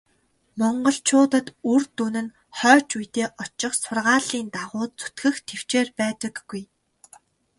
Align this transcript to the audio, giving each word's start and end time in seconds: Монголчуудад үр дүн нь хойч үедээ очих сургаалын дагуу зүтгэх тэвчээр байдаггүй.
Монголчуудад 0.59 1.47
үр 1.71 1.83
дүн 1.97 2.15
нь 2.23 2.33
хойч 2.57 2.89
үедээ 2.99 3.27
очих 3.43 3.73
сургаалын 3.81 4.45
дагуу 4.55 4.85
зүтгэх 4.99 5.35
тэвчээр 5.47 5.87
байдаггүй. 5.99 6.63